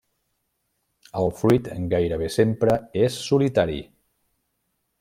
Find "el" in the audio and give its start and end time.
1.23-1.29